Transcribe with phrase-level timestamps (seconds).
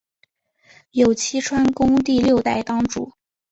[0.89, 3.11] 有栖川宫第六代当主。